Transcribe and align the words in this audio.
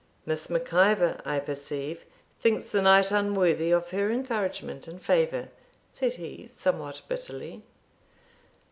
'Miss 0.25 0.49
Mac 0.49 0.73
Ivor, 0.73 1.21
I 1.25 1.37
perceive, 1.37 2.07
thinks 2.39 2.67
the 2.69 2.81
knight 2.81 3.11
unworthy 3.11 3.69
of 3.69 3.91
her 3.91 4.09
encouragement 4.09 4.87
and 4.87 4.99
favour,' 4.99 5.49
said 5.91 6.13
he, 6.13 6.47
somewhat 6.47 7.03
bitterly. 7.07 7.61